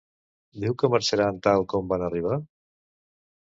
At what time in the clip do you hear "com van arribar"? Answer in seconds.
1.75-2.41